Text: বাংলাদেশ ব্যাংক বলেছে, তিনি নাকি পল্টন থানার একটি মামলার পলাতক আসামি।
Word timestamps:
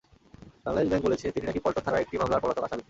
বাংলাদেশ 0.65 0.89
ব্যাংক 0.89 1.03
বলেছে, 1.05 1.25
তিনি 1.31 1.45
নাকি 1.45 1.59
পল্টন 1.59 1.83
থানার 1.85 2.01
একটি 2.01 2.15
মামলার 2.17 2.41
পলাতক 2.43 2.63
আসামি। 2.63 2.79